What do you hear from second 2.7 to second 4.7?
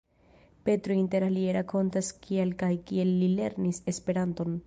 kiel li lernis Esperanton.